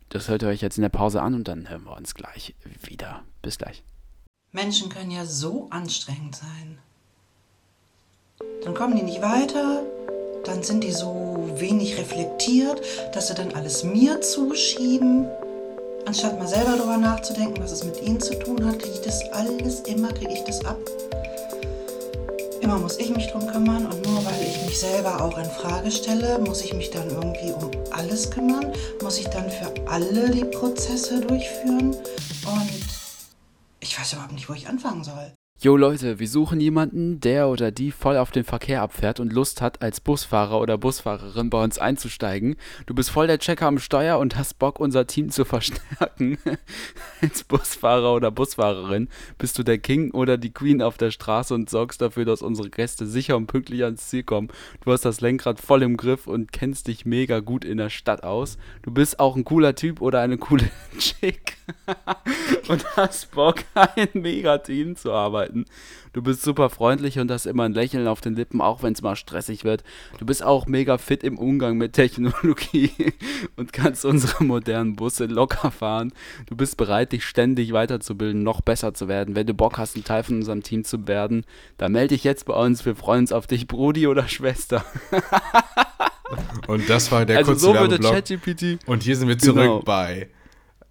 [0.09, 2.55] Das hört ihr euch jetzt in der Pause an und dann hören wir uns gleich
[2.81, 3.23] wieder.
[3.43, 3.83] Bis gleich.
[4.51, 6.79] Menschen können ja so anstrengend sein.
[8.63, 9.83] Dann kommen die nicht weiter,
[10.43, 12.81] dann sind die so wenig reflektiert,
[13.13, 15.27] dass sie dann alles mir zuschieben.
[16.05, 19.21] Anstatt mal selber darüber nachzudenken, was es mit ihnen zu tun hat, kriege ich das
[19.31, 20.79] alles, immer kriege ich das ab.
[22.69, 25.89] Immer muss ich mich drum kümmern und nur weil ich mich selber auch in Frage
[25.89, 30.45] stelle, muss ich mich dann irgendwie um alles kümmern, muss ich dann für alle die
[30.45, 32.85] Prozesse durchführen und
[33.79, 35.38] ich weiß überhaupt nicht, wo ich anfangen soll.
[35.61, 39.61] Jo Leute, wir suchen jemanden, der oder die voll auf den Verkehr abfährt und Lust
[39.61, 42.55] hat, als Busfahrer oder Busfahrerin bei uns einzusteigen.
[42.85, 46.37] Du bist voll der Checker am Steuer und hast Bock, unser Team zu verstärken.
[47.21, 51.69] als Busfahrer oder Busfahrerin bist du der King oder die Queen auf der Straße und
[51.69, 54.47] sorgst dafür, dass unsere Gäste sicher und pünktlich ans Ziel kommen.
[54.85, 58.23] Du hast das Lenkrad voll im Griff und kennst dich mega gut in der Stadt
[58.23, 58.57] aus.
[58.81, 60.69] Du bist auch ein cooler Typ oder eine coole
[60.99, 61.57] Chick
[62.69, 65.11] und hast Bock, ein Mega-Team zu
[65.49, 65.65] arbeiten.
[66.13, 69.01] Du bist super freundlich und hast immer ein Lächeln auf den Lippen, auch wenn es
[69.01, 69.83] mal stressig wird.
[70.17, 72.91] Du bist auch mega fit im Umgang mit Technologie
[73.55, 76.13] und kannst unsere modernen Busse locker fahren.
[76.47, 79.35] Du bist bereit, dich ständig weiterzubilden, noch besser zu werden.
[79.35, 81.45] Wenn du Bock hast, ein Teil von unserem Team zu werden,
[81.77, 82.85] dann melde dich jetzt bei uns.
[82.85, 84.83] Wir freuen uns auf dich, Brudi oder Schwester.
[86.67, 87.99] Und das war der also kurze so würde.
[87.99, 89.79] ChatGPT Und hier sind wir zurück Genau.
[89.79, 90.29] bei,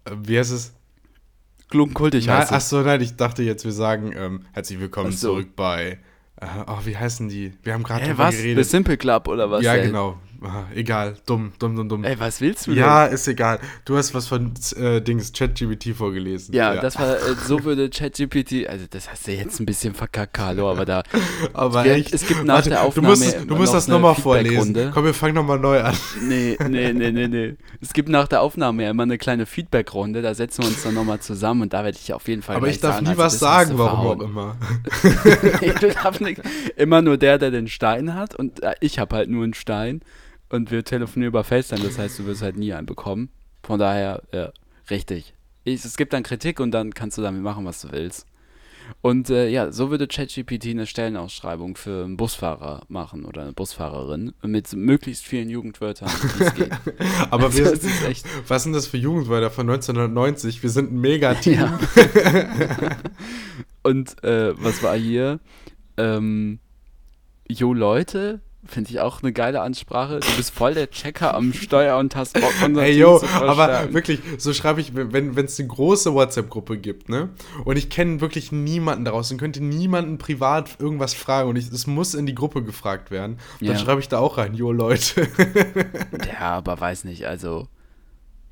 [0.05, 0.73] äh, wie heißt es?
[1.69, 5.29] Klunkenkultig Na, heißt achso, nein, ich dachte jetzt, wir sagen ähm, herzlich willkommen so.
[5.29, 5.99] zurück bei,
[6.41, 7.53] äh, oh, wie heißen die?
[7.63, 8.35] Wir haben gerade Ey, drüber was?
[8.35, 8.65] The geredet.
[8.65, 9.63] Simple Club oder was?
[9.63, 9.87] ja, ey?
[9.87, 10.17] genau.
[10.41, 12.03] Ah, egal, dumm, dumm, dumm, dumm.
[12.05, 13.59] Ey, was willst du ja, ist egal.
[13.83, 16.55] Du hast was von äh, Dings ChatGPT vorgelesen.
[16.55, 20.33] Ja, das war, äh, so würde ChatGPT, also das hast du jetzt ein bisschen verkackt,
[20.33, 21.03] Carlo, aber da,
[21.53, 22.13] Aber wir- echt.
[22.13, 24.91] es gibt nach der du Aufnahme musst, es- du musst noch das nochmal vorlesen.
[24.93, 25.93] Komm, wir fangen nochmal neu an.
[26.21, 27.55] nee, nee, nee, nee, nee.
[27.81, 30.93] Es gibt nach der Aufnahme ja immer eine kleine Feedbackrunde, da setzen wir uns dann
[30.93, 33.21] nochmal zusammen und da werde ich auf jeden Fall Aber ich darf sagen, nie also
[33.23, 34.55] was sagen, du warum auch immer.
[35.81, 36.41] Du darfst nicht.
[36.77, 40.01] Immer nur der, der den Stein hat und äh, ich habe halt nur einen Stein
[40.49, 43.29] Und wir telefonieren über FaceTime, das heißt, du wirst halt nie einen bekommen.
[43.63, 44.51] Von daher, ja,
[44.89, 45.33] richtig.
[45.63, 48.25] Ich, es gibt dann Kritik und dann kannst du damit machen, was du willst.
[49.01, 54.33] Und äh, ja, so würde ChatGPT eine Stellenausschreibung für einen Busfahrer machen oder eine Busfahrerin
[54.41, 56.71] mit möglichst vielen Jugendwörtern, wie es geht.
[57.29, 60.63] Aber wir Das ist echt- was sind das für Jugendwörter von 1990?
[60.63, 61.53] Wir sind ein Megateam.
[61.59, 61.79] Ja.
[63.83, 65.39] Und äh, was war hier?
[65.97, 66.59] Ähm,
[67.47, 70.19] Jo Leute, finde ich auch eine geile Ansprache.
[70.19, 73.93] Du bist voll der Checker am Steuer und hast Bock, unser Ey, Team yo, aber
[73.93, 77.29] wirklich, so schreibe ich, wenn es eine große WhatsApp-Gruppe gibt, ne?
[77.65, 81.87] Und ich kenne wirklich niemanden daraus und könnte niemanden privat irgendwas fragen und ich, es
[81.87, 83.77] muss in die Gruppe gefragt werden, dann Ja.
[83.77, 85.27] schreibe ich da auch rein, yo, Leute.
[86.39, 87.67] Ja, aber weiß nicht, also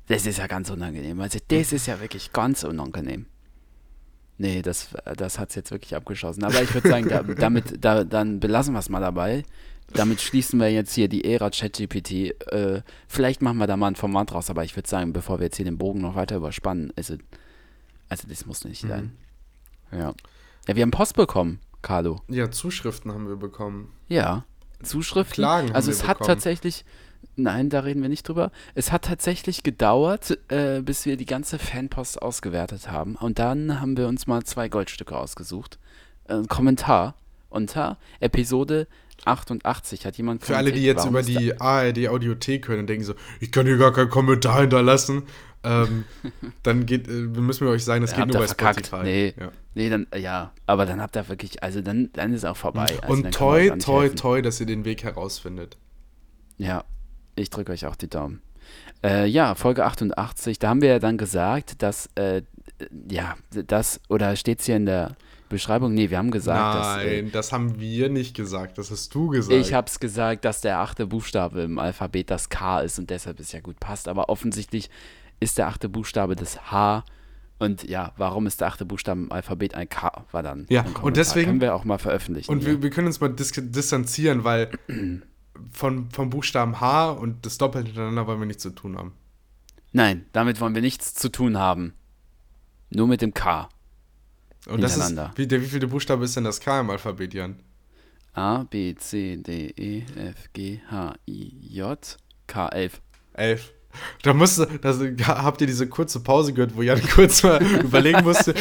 [0.08, 1.20] das ist ja ganz unangenehm.
[1.20, 3.26] Also das ist ja wirklich ganz unangenehm.
[4.38, 6.44] Nee, das, das hat es jetzt wirklich abgeschossen.
[6.44, 9.42] Aber ich würde sagen, da, damit, da, dann belassen wir es mal dabei.
[9.94, 12.12] Damit schließen wir jetzt hier die Ära ChatGPT.
[12.52, 15.44] Äh, vielleicht machen wir da mal ein Format raus, aber ich würde sagen, bevor wir
[15.46, 17.16] jetzt hier den Bogen noch weiter überspannen, also,
[18.08, 19.16] also das muss nicht sein.
[19.90, 20.14] Ja.
[20.68, 22.20] Ja, wir haben Post bekommen, Carlo.
[22.28, 23.92] ja, Zuschriften haben wir bekommen.
[24.08, 24.44] Ja,
[24.82, 25.36] Zuschriften.
[25.42, 26.26] Klagen also es hat bekommen.
[26.28, 26.84] tatsächlich,
[27.36, 28.52] nein, da reden wir nicht drüber.
[28.74, 33.16] Es hat tatsächlich gedauert, äh, bis wir die ganze Fanpost ausgewertet haben.
[33.16, 35.78] Und dann haben wir uns mal zwei Goldstücke ausgesucht.
[36.24, 37.14] Äh, Kommentar
[37.48, 38.86] unter Episode
[39.24, 43.50] 88 hat jemand Für alle, die jetzt über die ARD-Audiothek hören und denken so, ich
[43.52, 45.24] kann hier gar keinen Kommentar hinterlassen,
[45.64, 46.04] ähm,
[46.62, 48.86] dann geht, äh, müssen wir euch sagen, das Dann geht nur bei verkackt.
[48.86, 49.04] Spotify.
[49.04, 49.50] Nee, Ja.
[49.74, 52.86] nee, dann, ja, aber dann habt ihr wirklich, also dann, dann ist auch vorbei.
[53.02, 54.16] Also Und toi, toi, helfen.
[54.16, 55.76] toi, dass ihr den Weg herausfindet.
[56.58, 56.84] Ja,
[57.34, 58.40] ich drücke euch auch die Daumen.
[59.02, 62.42] Äh, ja, Folge 88, da haben wir ja dann gesagt, dass, äh,
[63.10, 65.16] ja, das, oder steht es hier in der
[65.48, 65.94] Beschreibung?
[65.94, 67.02] Nee, wir haben gesagt, dass.
[67.04, 69.54] Äh, Nein, das haben wir nicht gesagt, das hast du gesagt.
[69.54, 73.40] ich habe es gesagt, dass der achte Buchstabe im Alphabet das K ist und deshalb
[73.40, 74.08] es ja gut passt.
[74.08, 74.90] Aber offensichtlich
[75.40, 77.04] ist der achte Buchstabe das H.
[77.60, 80.24] Und ja, warum ist der achte Buchstabe im Alphabet ein K?
[80.30, 80.66] War dann.
[80.68, 82.50] Ja, und deswegen- Können wir auch mal veröffentlichen.
[82.52, 82.68] Und hier.
[82.74, 84.70] wir, wir können uns mal dis distanzieren, weil
[85.72, 89.12] von, vom Buchstaben H und das Doppel hintereinander wollen wir nichts zu tun haben.
[89.92, 91.94] Nein, damit wollen wir nichts zu tun haben.
[92.90, 93.68] Nur mit dem K.
[94.66, 97.56] Und das ist, wie, der wievielte Buchstabe ist denn das K im Alphabet, Jan?
[98.34, 101.98] A, B, C, D, E, F, G, H, I, J,
[102.46, 103.00] K, 11.
[103.34, 103.72] Elf.
[104.22, 108.54] Da musste, das, habt ihr diese kurze Pause gehört, wo Jan kurz mal überlegen musste,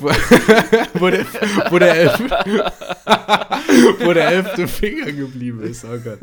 [0.00, 0.08] wo,
[1.00, 1.26] wo, der,
[1.70, 2.18] wo, der elf,
[4.00, 5.84] wo der elfte Finger geblieben ist.
[5.84, 6.20] Oh Gott.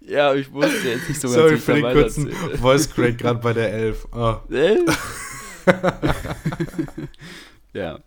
[0.00, 2.30] Ja, ich wusste jetzt nicht so ganz, Sorry für den kurzen.
[2.60, 4.06] Voice Crack gerade bei der elf.
[4.12, 4.36] Oh,
[7.74, 7.98] ja,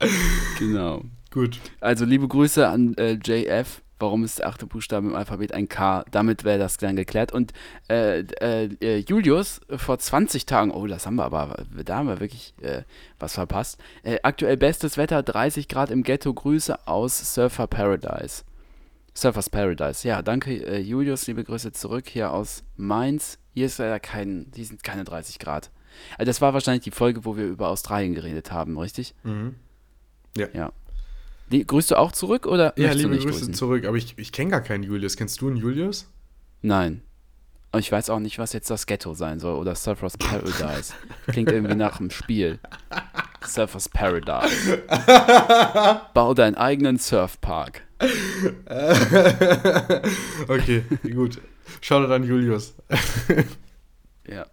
[0.58, 1.04] genau.
[1.32, 1.60] gut.
[1.80, 3.82] Also liebe Grüße an äh, JF.
[4.00, 6.06] Warum ist der achte Buchstabe im Alphabet ein K?
[6.12, 7.32] Damit wäre das dann geklärt.
[7.32, 7.52] Und
[7.90, 12.20] äh, äh, äh, Julius vor 20 Tagen, oh, das haben wir aber, da haben wir
[12.20, 12.84] wirklich äh,
[13.18, 13.80] was verpasst.
[14.04, 16.32] Äh, aktuell bestes Wetter, 30 Grad im Ghetto.
[16.32, 18.44] Grüße aus Surfer Paradise.
[19.16, 20.08] Surfers Paradise.
[20.08, 23.40] Ja, danke Julius, liebe Grüße zurück hier aus Mainz.
[23.56, 25.72] Hier ist leider kein, die sind keine 30 Grad.
[26.18, 29.16] Also das war wahrscheinlich die Folge, wo wir über Australien geredet haben, richtig?
[29.24, 29.56] Mhm.
[30.36, 30.48] Ja.
[30.54, 30.72] Ja.
[31.52, 33.54] Die, grüßt du auch zurück oder Ja, liebe Grüße grüßen?
[33.54, 33.86] zurück.
[33.86, 35.16] Aber ich, ich kenne gar keinen Julius.
[35.16, 36.12] Kennst du einen Julius?
[36.62, 37.02] Nein.
[37.72, 40.94] Und ich weiß auch nicht, was jetzt das Ghetto sein soll oder Surfers Paradise.
[41.28, 42.60] Klingt irgendwie nach einem Spiel.
[43.46, 44.84] Surfers Paradise.
[46.14, 47.84] Bau deinen eigenen Surfpark.
[50.48, 51.40] okay, gut.
[51.82, 52.76] Schau an Julius.
[54.28, 54.46] Ja.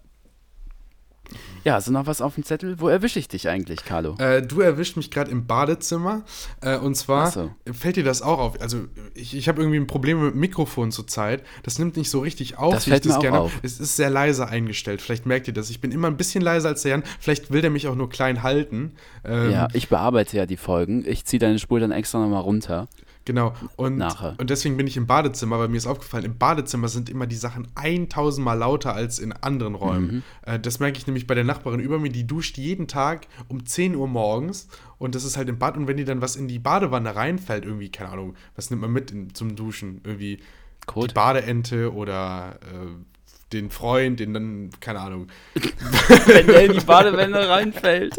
[1.64, 2.79] Ja, hast du noch was auf dem Zettel?
[2.79, 4.16] Wo erwische ich dich eigentlich, Carlo?
[4.18, 6.22] Äh, du erwischt mich gerade im Badezimmer.
[6.61, 7.50] Äh, und zwar so.
[7.72, 8.61] fällt dir das auch auf.
[8.61, 8.83] Also,
[9.14, 11.42] ich, ich habe irgendwie ein Problem mit dem Mikrofon zurzeit.
[11.62, 12.74] Das nimmt nicht so richtig auf.
[12.74, 13.59] Das wie fällt ich mir auch gerne auf.
[13.62, 15.00] Es ist sehr leise eingestellt.
[15.00, 15.70] Vielleicht merkt ihr das.
[15.70, 17.03] Ich bin immer ein bisschen leiser als der Jan.
[17.18, 18.92] Vielleicht will der mich auch nur klein halten.
[19.24, 21.05] Ähm, ja, ich bearbeite ja die Folgen.
[21.07, 22.88] Ich ziehe deine Spur dann extra nochmal runter.
[23.24, 23.54] Genau.
[23.76, 24.34] Und, Nachher.
[24.38, 27.37] und deswegen bin ich im Badezimmer, weil mir ist aufgefallen, im Badezimmer sind immer die
[27.37, 30.06] Sachen 1000 Mal lauter als in anderen Räumen.
[30.06, 30.22] Mhm.
[30.42, 33.64] Äh, das merke ich nämlich bei der Nachbarin über mir, die duscht jeden Tag um
[33.64, 36.48] 10 Uhr morgens und das ist halt im Bad und wenn die dann was in
[36.48, 40.00] die Badewanne reinfällt, irgendwie, keine Ahnung, was nimmt man mit in, zum Duschen?
[40.04, 40.40] Irgendwie
[40.87, 41.10] Kot?
[41.10, 45.28] die Badeente oder äh, den Freund, den dann, keine Ahnung,
[46.26, 48.16] Wenn der in die Badewanne reinfällt.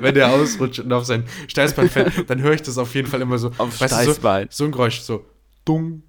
[0.00, 3.20] wenn der ausrutscht und auf sein Steißbein fällt, dann höre ich das auf jeden Fall
[3.20, 3.48] immer so.
[3.58, 4.48] Auf weißt du, Steißbein.
[4.50, 5.24] So, so ein Geräusch, so
[5.64, 6.02] dung.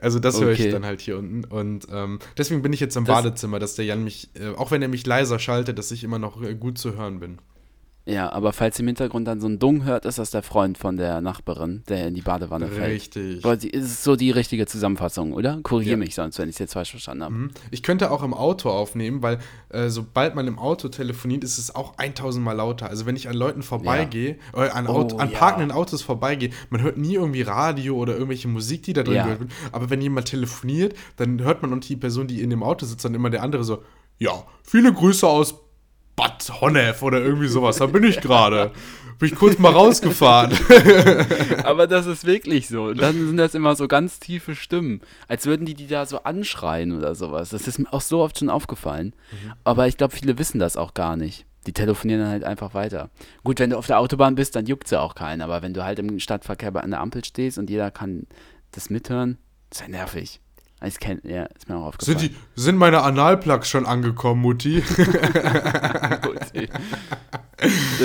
[0.00, 0.70] Also das höre ich Okay.
[0.70, 1.44] dann halt hier unten.
[1.44, 4.70] Und ähm, deswegen bin ich jetzt im Das- Badezimmer, dass der Jan mich, äh, auch
[4.70, 7.38] wenn er mich leiser schaltet, dass ich immer noch äh, gut zu hören bin.
[8.08, 10.78] Ja, aber falls ihr im Hintergrund dann so ein Dung hört, ist das der Freund
[10.78, 12.92] von der Nachbarin, der in die Badewanne fällt.
[13.16, 13.42] Richtig.
[13.58, 15.58] Sie- ist so die richtige Zusammenfassung, oder?
[15.64, 15.96] Korrigiere Ja.
[15.98, 17.34] mich sonst, wenn ich es jetzt falsch verstanden habe.
[17.34, 17.50] Mhm.
[17.72, 19.38] Ich könnte auch im Auto aufnehmen, weil
[19.70, 22.88] äh, sobald man im Auto telefoniert, ist es auch 1000 Mal lauter.
[22.88, 25.38] Also wenn ich an Leuten vorbeigehe, äh, an, Auto, Oh, an ja.
[25.38, 29.22] parkenden Autos vorbeigehe, man hört nie irgendwie Radio oder irgendwelche Musik, die da drin Ja.
[29.24, 29.50] gehört wird.
[29.72, 33.04] Aber wenn jemand telefoniert, dann hört man und die Person, die in dem Auto sitzt,
[33.04, 33.82] dann immer der andere so,
[34.18, 34.30] ja,
[34.62, 35.56] viele Grüße aus
[36.16, 37.76] Bad Honnef oder irgendwie sowas.
[37.76, 38.72] Da bin ich gerade.
[39.18, 40.52] Bin ich kurz mal rausgefahren.
[41.64, 42.84] Aber das ist wirklich so.
[42.84, 46.22] Und Dann sind das immer so ganz tiefe Stimmen, als würden die die da so
[46.24, 47.50] anschreien oder sowas.
[47.50, 49.14] Das ist mir auch so oft schon aufgefallen.
[49.64, 51.46] Aber ich glaube, viele wissen das auch gar nicht.
[51.66, 53.10] Die telefonieren dann halt einfach weiter.
[53.42, 55.40] Gut, wenn du auf der Autobahn bist, dann juckt ja auch keinen.
[55.40, 58.26] Aber wenn du halt im Stadtverkehr bei- an der Ampel stehst und jeder kann
[58.72, 59.38] das mithören,
[59.72, 60.40] ist ja nervig.
[60.84, 62.18] Ich kenn, ja, ist mir auch aufgefallen.
[62.18, 64.82] Sind, die, sind meine Analplugs schon angekommen, Mutti?
[66.22, 66.68] Gut.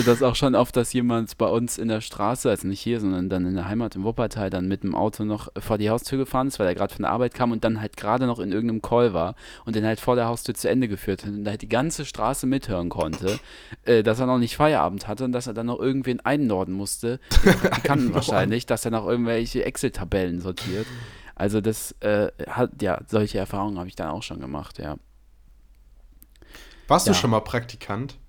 [0.05, 3.27] das auch schon oft, dass jemand bei uns in der Straße, also nicht hier, sondern
[3.27, 6.47] dann in der Heimat im Wuppertal, dann mit dem Auto noch vor die Haustür gefahren
[6.47, 8.81] ist, weil er gerade von der Arbeit kam und dann halt gerade noch in irgendeinem
[8.81, 11.69] Call war und den halt vor der Haustür zu Ende geführt hat und halt die
[11.69, 13.37] ganze Straße mithören konnte,
[13.83, 17.19] äh, dass er noch nicht Feierabend hatte und dass er dann noch irgendwen einnorden musste,
[17.43, 20.87] die Praktikanten wahrscheinlich, dass er noch irgendwelche Excel-Tabellen sortiert.
[21.41, 24.95] Also das äh, hat, ja, solche Erfahrungen habe ich dann auch schon gemacht, ja.
[26.87, 27.13] Warst Ja.
[27.13, 28.19] du schon mal Praktikant?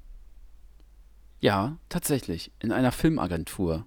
[1.40, 2.52] Ja, tatsächlich.
[2.60, 3.84] In einer Filmagentur.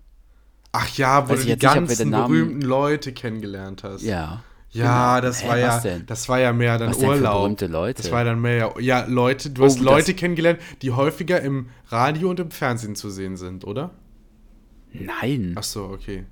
[0.74, 4.04] Ach ja, wo Weiß du die nicht, ganzen Namen- berühmten Leute kennengelernt hast.
[4.04, 4.44] Ja.
[4.70, 5.28] Ja, Genau.
[5.28, 6.06] das Hä, war ja, denn?
[6.06, 7.40] das war ja mehr dann Was Urlaub.
[7.42, 8.04] berühmte Leute?
[8.04, 9.50] Das war dann mehr ja, Leute.
[9.50, 13.66] Du Oh, hast Leute kennengelernt, die häufiger im Radio und im Fernsehen zu sehen sind,
[13.66, 13.90] oder?
[14.94, 16.26] Nein, Ach so, okay.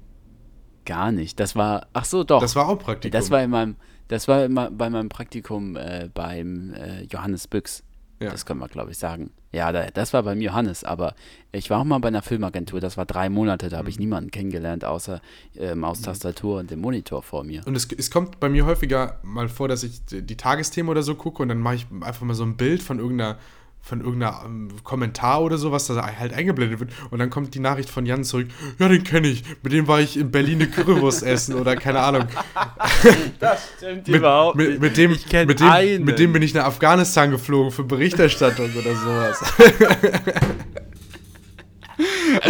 [0.85, 1.39] Gar nicht.
[1.39, 2.41] Das war, ach so, doch.
[2.41, 3.11] Das war auch Praktikum.
[3.11, 3.75] Das war in meinem,
[4.07, 7.83] das war immer bei meinem Praktikum äh, beim äh, Johannes Büchs.
[8.19, 8.29] Ja.
[8.31, 9.31] Das können wir, glaube ich, sagen.
[9.51, 11.13] Ja, da, das war beim Johannes, aber
[11.51, 13.89] ich war auch mal bei einer Filmagentur, das war drei Monate, da habe Mhm.
[13.89, 15.19] ich niemanden kennengelernt, außer
[15.59, 17.61] äh, Maustastatur und dem Monitor vor mir.
[17.67, 21.15] Und es, es kommt bei mir häufiger mal vor, dass ich die Tagesthemen oder so
[21.15, 23.37] gucke und dann mache ich einfach mal so ein Bild von irgendeiner
[23.85, 26.91] von irgendeiner ähm, Kommentar oder so, was da halt eingeblendet wird.
[27.11, 28.47] Und dann kommt die Nachricht von Jan zurück,
[28.79, 29.43] ja, den kenne ich.
[29.61, 32.23] Mit dem war ich in Berlin eine Currywurst essen oder keine Ahnung.
[33.41, 34.21] Das stimmt Mit,
[34.55, 36.05] mit, mit, dem, Ich mit, dem, einen.
[36.05, 39.53] mit dem bin ich nach Afghanistan geflogen für Berichterstattung oder sowas.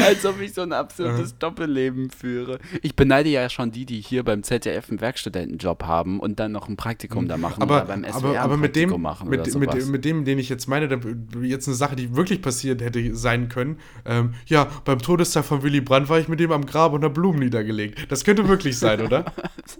[0.07, 2.59] Als ob ich so ein absurdes Doppelleben führe.
[2.81, 6.67] Ich beneide ja schon die, die hier beim ZDF einen Werkstudentenjob haben und dann noch
[6.67, 9.29] ein Praktikum da machen aber, oder beim SWR aber, aber ein mit dem, Praktikum machen
[9.29, 9.85] mit, oder mit, sowas.
[9.87, 10.99] mit dem, den ich jetzt meine,
[11.41, 13.79] jetzt eine Sache, die wirklich passiert hätte sein können.
[14.05, 17.39] Ähm, ja, beim Todestag von Willy Brandt war ich mit dem am Grab unter Blumen
[17.39, 18.11] niedergelegt.
[18.11, 19.25] Das könnte wirklich sein, oder?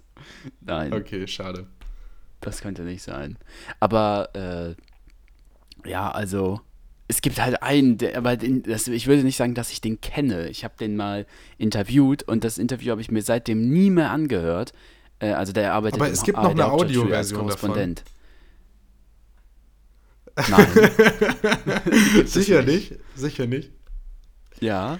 [0.62, 1.68] Nein, Okay, schade.
[2.42, 3.38] das könnte nicht sein.
[3.80, 4.76] Aber äh,
[5.90, 6.62] ja, also
[7.14, 10.02] es gibt halt einen, der, aber den, das, ich würde nicht sagen, dass ich den
[10.02, 10.48] kenne.
[10.50, 11.28] Ich habe den mal
[11.60, 14.74] interviewt und das Interview habe ich mir seitdem nie mehr angehört.
[15.20, 17.70] Äh, also der arbeitet Aber es gibt noch eine Audioversion davon.
[17.70, 18.04] Korrespondent.
[20.50, 20.68] Nein.
[22.26, 22.96] Sicher nicht.
[23.16, 23.72] Sicher nicht.
[24.60, 25.00] ja.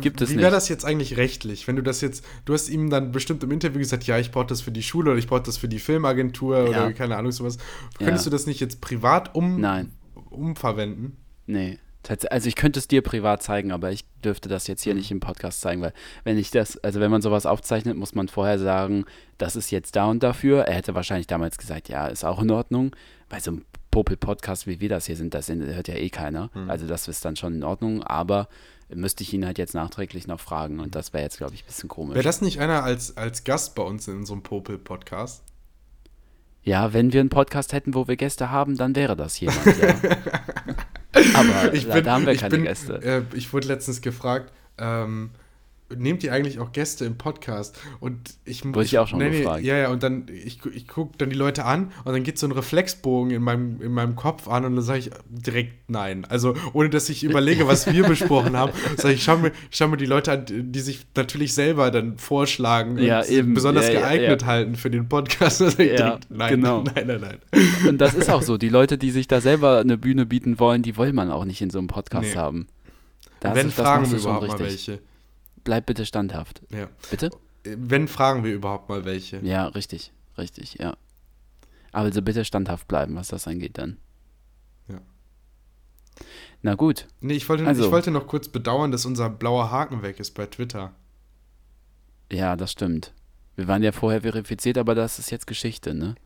[0.00, 0.54] Gibt es Wie wäre nicht.
[0.56, 1.66] das jetzt eigentlich rechtlich?
[1.66, 4.46] Wenn du das jetzt, du hast ihm dann bestimmt im Interview gesagt, ja, ich brauche
[4.46, 6.92] das für die Schule oder ich brauche das für die Filmagentur oder Ja.
[6.92, 7.58] keine Ahnung, sowas.
[7.98, 8.06] Ja.
[8.06, 9.90] Könntest du das nicht jetzt privat um, Nein.
[10.30, 11.16] umverwenden?
[11.46, 11.78] Nee.
[12.30, 14.84] Also ich könnte es dir privat zeigen, aber ich dürfte das jetzt Mhm.
[14.84, 18.14] hier nicht im Podcast zeigen, weil wenn ich das, also wenn man sowas aufzeichnet, muss
[18.14, 19.06] man vorher sagen,
[19.38, 20.64] das ist jetzt da und dafür.
[20.64, 22.94] Er hätte wahrscheinlich damals gesagt, ja, ist auch in Ordnung,
[23.30, 26.50] weil so ein Popel-Podcast, wie wir das hier sind, das hört ja eh keiner.
[26.52, 26.68] Mhm.
[26.68, 28.48] Also das ist dann schon in Ordnung, aber
[28.94, 31.66] müsste ich ihn halt jetzt nachträglich noch fragen und das wäre jetzt, glaube ich, ein
[31.66, 32.14] bisschen komisch.
[32.16, 35.42] Wäre das nicht einer als, als Gast bei uns in einem Popel-Podcast?
[36.64, 39.94] Ja, wenn wir einen Podcast hätten, wo wir Gäste haben, dann wäre das jemand, ja.
[41.34, 43.00] aber Ich bin, haben wir keine bin, Gäste.
[43.02, 45.30] Äh, ich wurde letztens gefragt, ähm,
[45.96, 47.78] nehmt ihr eigentlich auch Gäste im Podcast?
[48.00, 49.64] Und ich Wurde ich auch schon gefragt.
[49.64, 52.46] Ja, ja, und dann, ich, ich gucke dann die Leute an und dann geht so
[52.46, 56.24] ein Reflexbogen in meinem, in meinem Kopf an und dann sage ich direkt nein.
[56.28, 59.96] Also, ohne dass ich überlege, was wir besprochen haben, sage ich, schau mir, schau mir
[59.96, 63.54] die Leute an, die sich natürlich selber dann vorschlagen Ja, und eben.
[63.54, 64.46] besonders Ja, geeignet ja.
[64.48, 65.60] halten für den Podcast.
[65.78, 66.82] Ich Ja, direkt, nein, genau.
[66.82, 67.38] nein, nein, nein.
[67.88, 68.56] Und das ist auch so.
[68.58, 71.60] Die Leute, die sich da selber eine Bühne bieten wollen, die will man auch nicht
[71.62, 72.36] in so einem Podcast Nee.
[72.38, 72.66] haben.
[73.40, 75.00] Das Wenn ist- das fragen wir überhaupt mal welche.
[75.64, 76.62] Bleib bitte standhaft.
[76.70, 76.88] Ja.
[77.10, 77.30] Bitte?
[77.64, 79.38] Wenn fragen wir überhaupt mal welche.
[79.38, 80.12] Ja, richtig.
[80.36, 80.96] Richtig, ja.
[81.92, 83.96] Aber also bitte standhaft bleiben, was das angeht dann.
[84.88, 85.00] Ja.
[86.62, 87.06] Na gut.
[87.20, 90.32] Nee, ich wollte, Also- ich wollte noch kurz bedauern, dass unser blauer Haken weg ist
[90.32, 90.92] bei Twitter.
[92.32, 93.12] Ja, das stimmt.
[93.56, 96.16] Wir waren ja vorher verifiziert, aber das ist jetzt Geschichte, ne?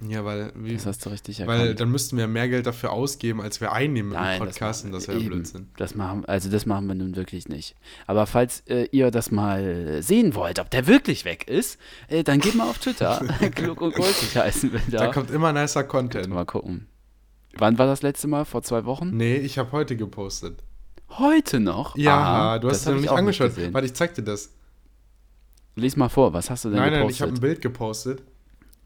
[0.00, 1.80] Ja, weil, wie, Das hast du richtig weil erkannt.
[1.80, 4.84] dann müssten wir mehr Geld dafür ausgeben, als wir einnehmen Nein, im Podcast.
[4.84, 5.28] und das wäre eben.
[5.28, 5.68] Blödsinn.
[5.76, 7.76] Das machen, also das machen wir nun wirklich nicht.
[8.06, 11.78] Aber falls äh, ihr das mal sehen wollt, ob der wirklich weg ist,
[12.08, 13.24] äh, dann geht mal auf Twitter.
[13.54, 15.06] Klug und kultig heißen wir da.
[15.06, 16.28] Da kommt immer nicer Content.
[16.28, 16.88] mal gucken.
[17.56, 18.44] Wann war das letzte Mal?
[18.44, 19.16] Vor zwei Wochen?
[19.16, 20.64] Nee, ich habe heute gepostet.
[21.10, 21.96] Heute noch?
[21.96, 23.52] Ja, Aha, du hast das es noch ich nicht angeschaut.
[23.72, 24.50] Warte, ich zeig dir das.
[25.76, 27.26] Lies mal vor, was hast du denn Nein, nein, ich gepostet?
[27.28, 28.22] habe ein Bild gepostet.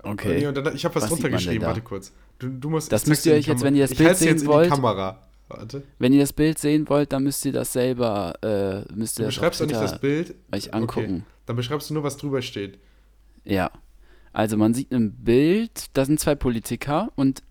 [0.02, 0.46] Okay.
[0.46, 1.64] und dann, ich habe was, Was drunter geschrieben.
[1.64, 2.12] Warte kurz.
[2.38, 4.28] Du, du musst, Das müsst ihr in euch jetzt, wenn ihr das ich Bild sehen
[4.28, 5.24] jetzt in wollt- die Kamera.
[5.48, 5.82] Warte.
[5.98, 9.26] Wenn ihr das Bild sehen wollt, dann müsst ihr das selber, äh, müsst ihr Du
[9.28, 10.34] beschreibst doch nicht das Bild.
[10.52, 11.24] euch angucken.
[11.24, 11.34] Okay.
[11.46, 12.78] Dann beschreibst du nur, was drüber steht.
[13.44, 13.70] Ja.
[14.34, 17.42] Also man sieht ein Bild, da sind zwei Politiker und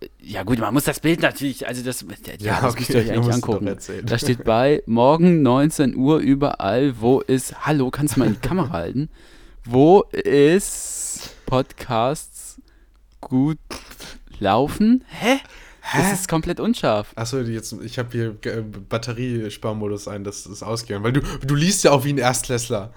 [0.00, 2.90] äh, ja gut, man muss das Bild natürlich, also das, ja, Ja, das okay, müsst
[2.90, 3.76] ihr euch eigentlich angucken.
[4.06, 8.40] Da steht bei, morgen 19 Uhr überall, wo ist, hallo, kannst du mal in die
[8.48, 9.10] Kamera halten?
[9.66, 12.60] Wo ist Podcasts
[13.20, 13.58] gut
[14.38, 15.04] laufen?
[15.08, 15.38] Hä?
[15.96, 17.12] Das ist komplett unscharf.
[17.14, 21.04] Achso, jetzt, ich habe hier äh, Batteriesparmodus ein, das ist ausgegangen.
[21.04, 22.92] Weil du, du liest ja auch wie ein Erstklässler.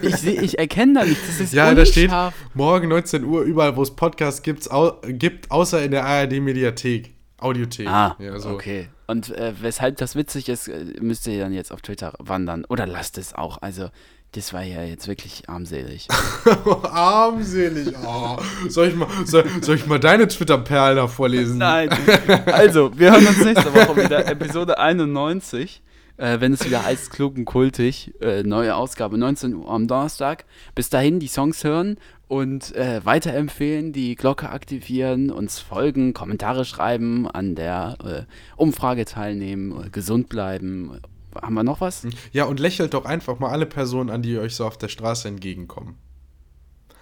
[0.00, 1.84] Ich, seh- ich erkenne da nichts, das ist Ja, unscharf.
[1.86, 2.10] da steht
[2.54, 7.12] morgen 19 Uhr überall, wo es Podcasts gibt's, au, gibt, außer in der ARD-Mediathek.
[7.38, 7.86] Audiothek.
[7.86, 8.48] Ah, ja, so.
[8.48, 8.88] okay.
[9.06, 12.64] Und äh, weshalb das witzig ist, äh, müsst ihr dann jetzt auf Twitter wandern.
[12.64, 13.60] Oder lasst es auch.
[13.60, 13.90] Also,
[14.36, 16.08] das war ja jetzt wirklich armselig.
[16.82, 17.94] Armselig.
[18.04, 18.36] Oh.
[18.68, 21.58] Soll, ich mal, soll, soll ich mal deine Twitter-Perlen da vorlesen?
[21.58, 21.88] Nein.
[22.46, 24.26] Also, wir hören uns nächste Woche wieder.
[24.26, 25.82] Episode 91.
[26.18, 28.12] Äh, wenn es wieder heißt, klug und kultig.
[28.20, 30.44] Äh, neue Ausgabe, 19 Uhr am Donnerstag.
[30.74, 31.96] Bis dahin die Songs hören
[32.28, 38.22] und äh, weiterempfehlen, die Glocke aktivieren, uns folgen, Kommentare schreiben, an der äh,
[38.56, 41.00] Umfrage teilnehmen, äh, gesund bleiben.
[41.42, 42.06] Haben wir noch was?
[42.32, 45.28] Ja, und lächelt doch einfach mal alle Personen an, die euch so auf der Straße
[45.28, 45.96] entgegenkommen.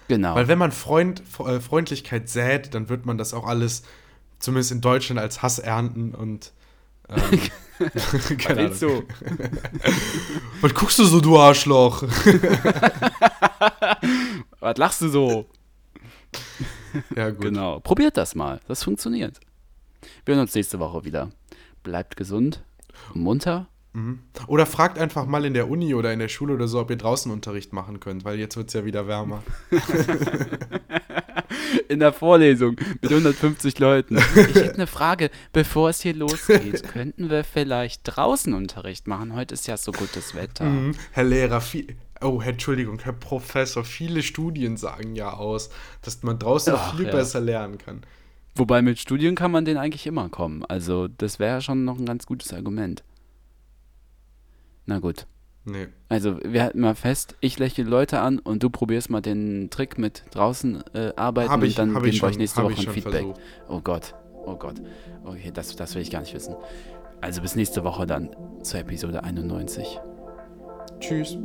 [0.09, 0.35] Genau.
[0.35, 3.83] Weil wenn man Freund, äh, Freundlichkeit sät, dann wird man das auch alles,
[4.39, 6.53] zumindest in Deutschland, als Hass ernten und
[7.09, 7.41] ähm,
[8.39, 8.79] keine Ahnung.
[8.79, 9.03] Du?
[10.61, 12.03] Was guckst du so, du Arschloch?
[14.61, 15.47] Was lachst du so?
[17.17, 17.41] ja, gut.
[17.41, 17.81] Genau.
[17.81, 18.61] Probiert das mal.
[18.69, 19.41] Das funktioniert.
[20.25, 21.31] Wir hören uns nächste Woche wieder.
[21.83, 22.63] Bleibt gesund
[23.15, 23.69] und munter.
[24.49, 26.97] Oder fragt einfach mal in der Uni oder in der Schule oder so, ob ihr
[26.97, 29.43] draußen Unterricht machen könnt, weil jetzt wird es ja wieder wärmer.
[31.89, 34.17] In der Vorlesung mit 150 Leuten.
[34.17, 36.83] Ich hätte eine Frage, bevor es hier losgeht.
[36.89, 39.35] Könnten wir vielleicht draußen Unterricht machen?
[39.35, 40.65] Heute ist ja so gutes Wetter.
[40.65, 40.95] Mhm.
[41.13, 45.71] Herr Lehrer, viel, oh, Herr, Entschuldigung, Herr Professor, viele Studien sagen ja aus,
[46.03, 47.13] dass man draußen Ach, viel ja.
[47.13, 48.03] besser lernen kann.
[48.57, 50.65] Wobei mit Studien kann man den eigentlich immer kommen.
[50.65, 53.03] Also das wäre schon noch ein ganz gutes Argument.
[54.87, 55.27] Na gut.
[55.67, 55.87] Nee.
[56.11, 59.97] Also wir halten mal fest, ich lächle Leute an und du probierst mal den Trick
[59.99, 62.93] mit draußen äh, arbeiten Hab ich- und dann geben ich wir euch nächste Woche ein
[62.93, 63.13] Feedback.
[63.13, 63.41] versucht.
[63.69, 64.83] Oh Gott, oh Gott.
[65.25, 66.55] Okay, das, das will ich gar nicht wissen.
[67.23, 68.29] Also bis nächste Woche dann
[68.63, 69.99] zur Episode 91.
[71.01, 71.39] Tschüss.